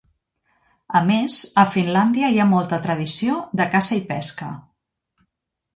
[0.99, 4.53] A més, a Finlàndia hi ha molta tradició de caça i pesca.